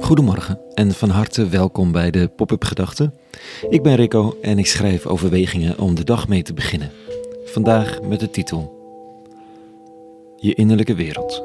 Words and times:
Goedemorgen 0.00 0.60
en 0.74 0.92
van 0.92 1.08
harte 1.08 1.48
welkom 1.48 1.92
bij 1.92 2.10
de 2.10 2.28
Pop-up 2.28 2.64
Gedachten. 2.64 3.14
Ik 3.68 3.82
ben 3.82 3.94
Rico 3.94 4.36
en 4.42 4.58
ik 4.58 4.66
schrijf 4.66 5.06
overwegingen 5.06 5.78
om 5.78 5.94
de 5.94 6.04
dag 6.04 6.28
mee 6.28 6.42
te 6.42 6.54
beginnen. 6.54 6.90
Vandaag 7.44 8.00
met 8.02 8.20
de 8.20 8.30
titel 8.30 8.74
Je 10.36 10.54
innerlijke 10.54 10.94
wereld. 10.94 11.44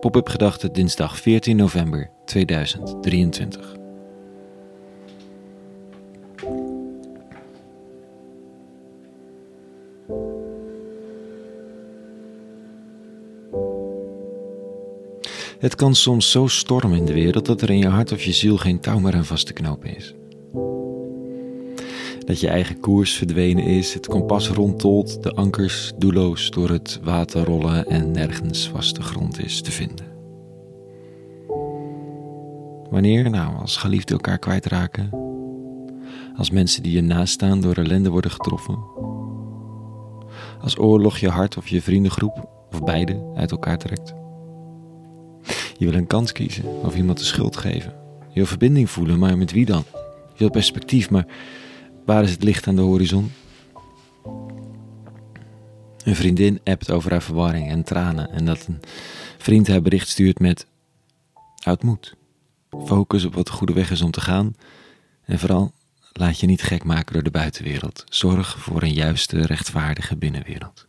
Pop-up 0.00 0.28
Gedachten 0.28 0.72
dinsdag 0.72 1.18
14 1.18 1.56
november 1.56 2.10
2023. 2.24 3.79
Het 15.60 15.74
kan 15.74 15.94
soms 15.94 16.30
zo 16.30 16.46
stormen 16.46 16.98
in 16.98 17.04
de 17.04 17.12
wereld 17.12 17.46
dat 17.46 17.62
er 17.62 17.70
in 17.70 17.78
je 17.78 17.88
hart 17.88 18.12
of 18.12 18.22
je 18.22 18.32
ziel 18.32 18.56
geen 18.56 18.80
touw 18.80 18.98
meer 18.98 19.14
aan 19.14 19.24
vast 19.24 19.46
te 19.46 19.52
knopen 19.52 19.96
is. 19.96 20.14
Dat 22.26 22.40
je 22.40 22.48
eigen 22.48 22.80
koers 22.80 23.12
verdwenen 23.12 23.64
is, 23.64 23.94
het 23.94 24.06
kompas 24.06 24.48
rondtolt, 24.48 25.22
de 25.22 25.32
ankers 25.32 25.92
doelloos 25.98 26.50
door 26.50 26.68
het 26.68 27.00
water 27.02 27.44
rollen 27.44 27.86
en 27.86 28.10
nergens 28.10 28.68
vaste 28.68 29.02
grond 29.02 29.44
is 29.44 29.60
te 29.60 29.70
vinden. 29.70 30.06
Wanneer? 32.90 33.30
Nou, 33.30 33.56
als 33.56 33.76
geliefden 33.76 34.16
elkaar 34.16 34.38
kwijtraken, 34.38 35.10
als 36.36 36.50
mensen 36.50 36.82
die 36.82 36.92
je 36.92 37.02
nastaan 37.02 37.60
door 37.60 37.74
ellende 37.74 38.10
worden 38.10 38.30
getroffen, 38.30 38.78
als 40.60 40.78
oorlog 40.78 41.18
je 41.18 41.28
hart 41.28 41.56
of 41.56 41.68
je 41.68 41.82
vriendengroep 41.82 42.48
of 42.72 42.84
beide 42.84 43.32
uit 43.34 43.50
elkaar 43.50 43.78
trekt. 43.78 44.19
Je 45.80 45.86
wil 45.86 45.94
een 45.94 46.06
kans 46.06 46.32
kiezen 46.32 46.64
of 46.64 46.96
iemand 46.96 47.18
de 47.18 47.24
schuld 47.24 47.56
geven. 47.56 47.94
Je 48.28 48.34
wil 48.34 48.46
verbinding 48.46 48.90
voelen, 48.90 49.18
maar 49.18 49.38
met 49.38 49.52
wie 49.52 49.64
dan? 49.64 49.84
Je 50.32 50.38
wil 50.38 50.50
perspectief, 50.50 51.10
maar 51.10 51.26
waar 52.04 52.22
is 52.22 52.30
het 52.30 52.42
licht 52.42 52.66
aan 52.66 52.76
de 52.76 52.82
horizon? 52.82 53.32
Een 56.04 56.16
vriendin 56.16 56.60
appt 56.64 56.90
over 56.90 57.10
haar 57.10 57.22
verwarring 57.22 57.68
en 57.68 57.82
tranen 57.82 58.30
en 58.30 58.44
dat 58.44 58.66
een 58.66 58.80
vriend 59.38 59.68
haar 59.68 59.82
bericht 59.82 60.08
stuurt 60.08 60.38
met 60.38 60.66
houd 61.62 61.82
moed. 61.82 62.16
Focus 62.84 63.24
op 63.24 63.34
wat 63.34 63.46
de 63.46 63.52
goede 63.52 63.72
weg 63.72 63.90
is 63.90 64.02
om 64.02 64.10
te 64.10 64.20
gaan 64.20 64.56
en 65.24 65.38
vooral 65.38 65.72
laat 66.12 66.40
je 66.40 66.46
niet 66.46 66.62
gek 66.62 66.84
maken 66.84 67.12
door 67.12 67.22
de 67.22 67.30
buitenwereld. 67.30 68.04
Zorg 68.08 68.58
voor 68.58 68.82
een 68.82 68.92
juiste, 68.92 69.46
rechtvaardige 69.46 70.16
binnenwereld. 70.16 70.86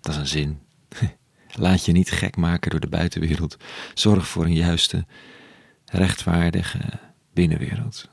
Dat 0.00 0.12
is 0.12 0.18
een 0.18 0.26
zin. 0.26 0.58
Laat 1.58 1.84
je 1.84 1.92
niet 1.92 2.10
gek 2.10 2.36
maken 2.36 2.70
door 2.70 2.80
de 2.80 2.88
buitenwereld. 2.88 3.56
Zorg 3.94 4.28
voor 4.28 4.44
een 4.44 4.54
juiste, 4.54 5.06
rechtvaardige 5.84 6.78
binnenwereld. 7.32 8.08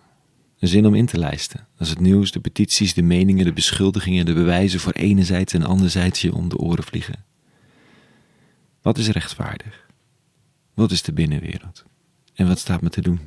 Een 0.60 0.68
zin 0.68 0.86
om 0.86 0.96
in 0.96 1.06
te 1.06 1.18
lijsten. 1.18 1.68
Is 1.80 1.90
het 1.90 2.00
nieuws, 2.00 2.32
de 2.32 2.40
petities, 2.40 2.94
de 2.94 3.02
meningen, 3.02 3.46
de 3.46 3.54
beschuldigingen, 3.54 4.26
de 4.26 4.34
bewijzen 4.34 4.80
voor 4.80 4.94
enerzijds 4.94 5.54
en 5.54 5.64
anderzijds 5.64 6.22
je 6.22 6.34
om 6.34 6.50
de 6.50 6.58
oren 6.58 6.84
vliegen. 6.84 7.26
Wat 8.82 8.98
is 8.98 9.08
rechtvaardig? 9.08 9.90
Wat 10.74 10.92
is 10.92 11.02
de 11.02 11.14
binnenwereld? 11.14 11.86
En 12.34 12.48
wat 12.48 12.60
staat 12.60 12.82
me 12.82 12.90
te 12.90 13.02
doen? 13.02 13.20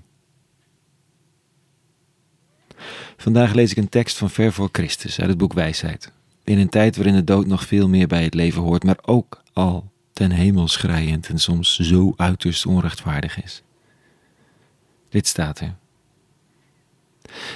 Vandaag 3.16 3.54
lees 3.54 3.70
ik 3.70 3.76
een 3.76 3.88
tekst 3.88 4.16
van 4.16 4.30
Ver 4.30 4.52
voor 4.52 4.68
Christus 4.72 5.20
uit 5.20 5.28
het 5.28 5.38
boek 5.38 5.52
Wijsheid. 5.52 6.12
In 6.44 6.58
een 6.58 6.68
tijd 6.68 6.96
waarin 6.96 7.14
de 7.14 7.24
dood 7.24 7.46
nog 7.46 7.66
veel 7.66 7.88
meer 7.88 8.06
bij 8.06 8.24
het 8.24 8.34
leven 8.34 8.62
hoort, 8.62 8.84
maar 8.84 8.98
ook 9.02 9.42
al 9.52 9.90
ten 10.18 10.30
hemel 10.30 10.68
schrijend 10.68 11.28
en 11.28 11.38
soms 11.38 11.76
zo 11.76 12.12
uiterst 12.16 12.66
onrechtvaardig 12.66 13.42
is. 13.42 13.62
Dit 15.08 15.26
staat 15.26 15.60
er. 15.60 15.74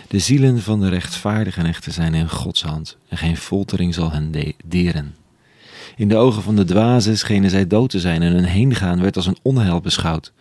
De 0.08 0.18
zielen 0.18 0.62
van 0.62 0.80
de 0.80 0.88
rechtvaardigen 0.88 1.66
echter 1.66 1.92
zijn 1.92 2.14
in 2.14 2.28
Gods 2.28 2.62
hand 2.62 2.98
en 3.08 3.16
geen 3.16 3.36
foltering 3.36 3.94
zal 3.94 4.12
hen 4.12 4.32
deren. 4.64 5.14
In 5.96 6.08
de 6.08 6.16
ogen 6.16 6.42
van 6.42 6.56
de 6.56 6.64
dwazen 6.64 7.18
schenen 7.18 7.50
zij 7.50 7.66
dood 7.66 7.90
te 7.90 8.00
zijn 8.00 8.22
en 8.22 8.32
hun 8.32 8.44
heengaan 8.44 9.00
werd 9.00 9.16
als 9.16 9.26
een 9.26 9.38
onheil 9.42 9.80
beschouwd. 9.80 10.32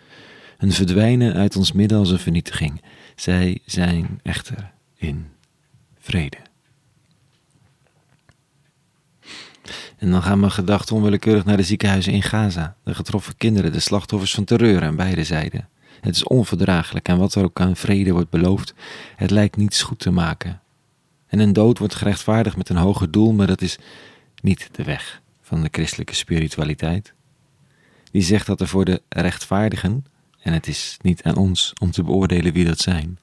Hun 0.57 0.71
verdwijnen 0.71 1.33
uit 1.33 1.55
ons 1.55 1.71
midden 1.71 1.97
als 1.97 2.09
een 2.09 2.19
vernietiging. 2.19 2.81
Zij 3.15 3.59
zijn 3.65 4.19
echter 4.23 4.71
in 4.95 5.27
vrede. 5.99 6.37
En 10.01 10.11
dan 10.11 10.23
gaan 10.23 10.39
mijn 10.39 10.51
gedachten 10.51 10.95
onwillekeurig 10.95 11.45
naar 11.45 11.57
de 11.57 11.63
ziekenhuizen 11.63 12.13
in 12.13 12.21
Gaza, 12.21 12.75
de 12.83 12.95
getroffen 12.95 13.37
kinderen, 13.37 13.71
de 13.71 13.79
slachtoffers 13.79 14.33
van 14.33 14.43
terreur 14.43 14.83
aan 14.83 14.95
beide 14.95 15.23
zijden. 15.23 15.69
Het 15.99 16.15
is 16.15 16.23
onverdraaglijk 16.23 17.07
en 17.07 17.17
wat 17.17 17.35
er 17.35 17.43
ook 17.43 17.59
aan 17.59 17.75
vrede 17.75 18.11
wordt 18.11 18.29
beloofd, 18.29 18.73
het 19.15 19.31
lijkt 19.31 19.55
niets 19.55 19.81
goed 19.81 19.99
te 19.99 20.11
maken. 20.11 20.61
En 21.27 21.39
een 21.39 21.53
dood 21.53 21.77
wordt 21.77 21.95
gerechtvaardigd 21.95 22.57
met 22.57 22.69
een 22.69 22.77
hoger 22.77 23.11
doel, 23.11 23.33
maar 23.33 23.47
dat 23.47 23.61
is 23.61 23.77
niet 24.41 24.69
de 24.71 24.83
weg 24.83 25.21
van 25.41 25.61
de 25.61 25.69
christelijke 25.71 26.15
spiritualiteit. 26.15 27.13
Die 28.11 28.21
zegt 28.21 28.45
dat 28.45 28.61
er 28.61 28.67
voor 28.67 28.85
de 28.85 29.01
rechtvaardigen, 29.09 30.05
en 30.39 30.53
het 30.53 30.67
is 30.67 30.97
niet 31.01 31.23
aan 31.23 31.35
ons 31.35 31.73
om 31.81 31.91
te 31.91 32.03
beoordelen 32.03 32.53
wie 32.53 32.65
dat 32.65 32.79
zijn, 32.79 33.19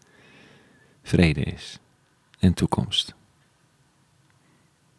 vrede 1.03 1.43
is 1.43 1.79
en 2.39 2.55
toekomst. 2.55 3.18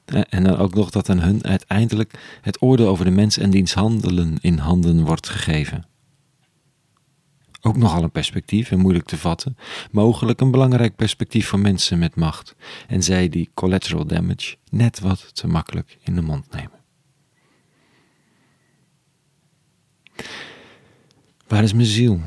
En 0.09 0.43
dan 0.43 0.57
ook 0.57 0.73
nog 0.73 0.89
dat 0.89 1.09
aan 1.09 1.19
hun 1.19 1.43
uiteindelijk 1.43 2.39
het 2.41 2.61
oordeel 2.61 2.87
over 2.87 3.05
de 3.05 3.11
mens 3.11 3.37
en 3.37 3.49
diens 3.49 3.73
handelen 3.73 4.37
in 4.41 4.57
handen 4.57 5.05
wordt 5.05 5.29
gegeven. 5.29 5.87
Ook 7.61 7.77
nogal 7.77 8.03
een 8.03 8.11
perspectief 8.11 8.71
en 8.71 8.79
moeilijk 8.79 9.05
te 9.05 9.17
vatten, 9.17 9.57
mogelijk 9.91 10.41
een 10.41 10.51
belangrijk 10.51 10.95
perspectief 10.95 11.47
voor 11.47 11.59
mensen 11.59 11.99
met 11.99 12.15
macht 12.15 12.55
en 12.87 13.03
zij 13.03 13.29
die 13.29 13.49
collateral 13.53 14.05
damage 14.05 14.55
net 14.69 14.99
wat 14.99 15.35
te 15.35 15.47
makkelijk 15.47 15.97
in 16.03 16.15
de 16.15 16.21
mond 16.21 16.51
nemen. 16.51 16.79
Waar 21.47 21.63
is 21.63 21.73
mijn 21.73 21.85
ziel? 21.85 22.21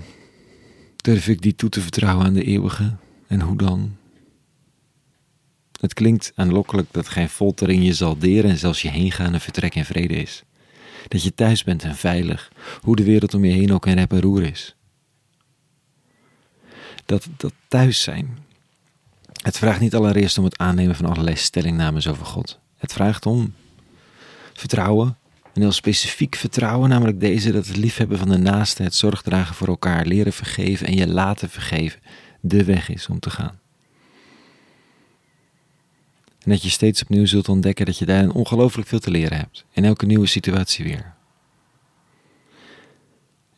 Durf 0.96 1.28
ik 1.28 1.42
die 1.42 1.54
toe 1.54 1.68
te 1.68 1.80
vertrouwen 1.80 2.26
aan 2.26 2.34
de 2.34 2.44
eeuwige? 2.44 2.96
En 3.26 3.40
hoe 3.40 3.56
dan? 3.56 3.96
Het 5.82 5.94
klinkt 5.94 6.32
aanlokkelijk 6.34 6.88
dat 6.90 7.08
geen 7.08 7.28
foltering 7.28 7.84
je 7.84 7.92
zal 7.92 8.18
deren 8.18 8.50
en 8.50 8.58
zelfs 8.58 8.82
je 8.82 8.90
heengaan 8.90 9.32
en 9.32 9.40
vertrek 9.40 9.74
in 9.74 9.84
vrede 9.84 10.14
is. 10.14 10.42
Dat 11.08 11.22
je 11.22 11.34
thuis 11.34 11.64
bent 11.64 11.82
en 11.82 11.96
veilig, 11.96 12.52
hoe 12.82 12.96
de 12.96 13.04
wereld 13.04 13.34
om 13.34 13.44
je 13.44 13.52
heen 13.52 13.72
ook 13.72 13.86
een 13.86 13.94
rep 13.94 14.12
en 14.12 14.20
roer 14.20 14.42
is. 14.42 14.76
Dat, 17.06 17.28
dat 17.36 17.52
thuis 17.68 18.02
zijn. 18.02 18.38
Het 19.42 19.58
vraagt 19.58 19.80
niet 19.80 19.94
allereerst 19.94 20.38
om 20.38 20.44
het 20.44 20.58
aannemen 20.58 20.96
van 20.96 21.06
allerlei 21.06 21.36
stellingnamen 21.36 22.06
over 22.06 22.26
God. 22.26 22.58
Het 22.76 22.92
vraagt 22.92 23.26
om 23.26 23.54
vertrouwen, 24.52 25.16
een 25.54 25.62
heel 25.62 25.72
specifiek 25.72 26.34
vertrouwen, 26.34 26.88
namelijk 26.88 27.20
deze 27.20 27.52
dat 27.52 27.66
het 27.66 27.76
liefhebben 27.76 28.18
van 28.18 28.28
de 28.28 28.38
naaste, 28.38 28.82
het 28.82 28.94
zorgdragen 28.94 29.54
voor 29.54 29.68
elkaar, 29.68 30.06
leren 30.06 30.32
vergeven 30.32 30.86
en 30.86 30.94
je 30.94 31.06
laten 31.06 31.50
vergeven, 31.50 32.00
de 32.40 32.64
weg 32.64 32.88
is 32.88 33.06
om 33.06 33.20
te 33.20 33.30
gaan. 33.30 33.60
En 36.44 36.50
dat 36.50 36.62
je 36.62 36.68
steeds 36.68 37.02
opnieuw 37.02 37.26
zult 37.26 37.48
ontdekken 37.48 37.86
dat 37.86 37.98
je 37.98 38.06
daarin 38.06 38.32
ongelooflijk 38.32 38.88
veel 38.88 38.98
te 38.98 39.10
leren 39.10 39.38
hebt. 39.38 39.64
In 39.72 39.84
elke 39.84 40.06
nieuwe 40.06 40.26
situatie 40.26 40.84
weer. 40.84 41.14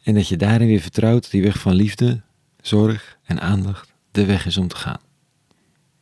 En 0.02 0.14
dat 0.14 0.28
je 0.28 0.36
daarin 0.36 0.66
weer 0.66 0.80
vertrouwt 0.80 1.22
dat 1.22 1.30
die 1.30 1.42
weg 1.42 1.58
van 1.58 1.74
liefde, 1.74 2.22
zorg 2.60 3.18
en 3.24 3.40
aandacht 3.40 3.92
de 4.10 4.24
weg 4.24 4.46
is 4.46 4.56
om 4.56 4.68
te 4.68 4.76
gaan. 4.76 5.00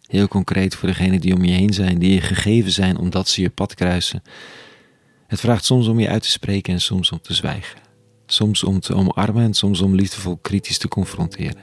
Heel 0.02 0.28
concreet 0.28 0.74
voor 0.74 0.88
degenen 0.88 1.20
die 1.20 1.34
om 1.34 1.44
je 1.44 1.52
heen 1.52 1.72
zijn, 1.72 1.98
die 1.98 2.14
je 2.14 2.20
gegeven 2.20 2.72
zijn 2.72 2.96
omdat 2.96 3.28
ze 3.28 3.42
je 3.42 3.50
pad 3.50 3.74
kruisen. 3.74 4.22
Het 5.26 5.40
vraagt 5.40 5.64
soms 5.64 5.86
om 5.86 6.00
je 6.00 6.08
uit 6.08 6.22
te 6.22 6.30
spreken 6.30 6.72
en 6.72 6.80
soms 6.80 7.12
om 7.12 7.20
te 7.20 7.34
zwijgen. 7.34 7.80
Soms 8.26 8.64
om 8.64 8.80
te 8.80 8.94
omarmen 8.94 9.42
en 9.42 9.54
soms 9.54 9.80
om 9.80 9.94
liefdevol 9.94 10.36
kritisch 10.36 10.78
te 10.78 10.88
confronteren. 10.88 11.62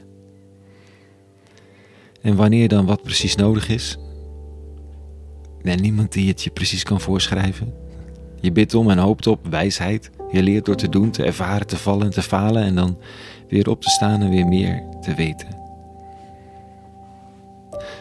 En 2.21 2.35
wanneer 2.35 2.67
dan 2.67 2.85
wat 2.85 3.03
precies 3.03 3.35
nodig 3.35 3.69
is, 3.69 3.97
en 5.63 5.81
niemand 5.81 6.11
die 6.11 6.27
het 6.27 6.43
je 6.43 6.49
precies 6.49 6.83
kan 6.83 7.01
voorschrijven. 7.01 7.73
Je 8.41 8.51
bidt 8.51 8.73
om 8.73 8.89
en 8.89 8.97
hoopt 8.97 9.27
op 9.27 9.47
wijsheid. 9.47 10.09
Je 10.31 10.43
leert 10.43 10.65
door 10.65 10.75
te 10.75 10.89
doen, 10.89 11.11
te 11.11 11.23
ervaren, 11.23 11.67
te 11.67 11.77
vallen 11.77 12.05
en 12.05 12.11
te 12.11 12.21
falen 12.21 12.63
en 12.63 12.75
dan 12.75 12.97
weer 13.47 13.69
op 13.69 13.81
te 13.81 13.89
staan 13.89 14.21
en 14.21 14.29
weer 14.29 14.47
meer 14.47 14.83
te 15.01 15.13
weten. 15.13 15.57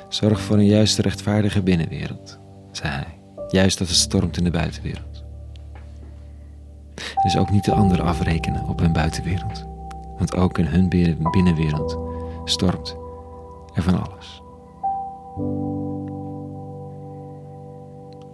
Zorg 0.08 0.40
voor 0.40 0.56
een 0.56 0.66
juiste 0.66 1.02
rechtvaardige 1.02 1.62
binnenwereld, 1.62 2.38
zei 2.72 2.92
hij. 2.92 3.18
Juist 3.48 3.78
dat 3.78 3.88
het 3.88 3.96
stormt 3.96 4.36
in 4.36 4.44
de 4.44 4.50
buitenwereld. 4.50 5.24
Dus 7.22 7.36
ook 7.36 7.50
niet 7.50 7.64
de 7.64 7.72
anderen 7.72 8.04
afrekenen 8.04 8.68
op 8.68 8.80
hun 8.80 8.92
buitenwereld. 8.92 9.66
Want 10.18 10.36
ook 10.36 10.58
in 10.58 10.66
hun 10.66 10.88
binnenwereld 11.30 11.98
stormt 12.44 12.96
er 13.74 13.82
van 13.82 14.02
alles. 14.02 14.42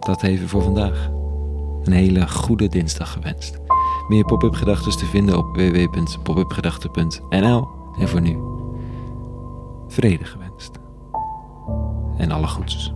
Dat 0.05 0.23
even 0.23 0.49
voor 0.49 0.61
vandaag. 0.61 1.09
Een 1.83 1.91
hele 1.91 2.27
goede 2.27 2.67
dinsdag 2.67 3.11
gewenst. 3.11 3.59
Meer 4.07 4.25
pop-up 4.25 4.53
gedachten 4.53 4.97
te 4.97 5.05
vinden 5.05 5.37
op 5.37 5.55
www.popupgedachten.nl. 5.55 7.67
En 7.99 8.07
voor 8.07 8.21
nu, 8.21 8.37
vrede 9.87 10.25
gewenst. 10.25 10.71
En 12.17 12.31
alle 12.31 12.47
goeds. 12.47 12.93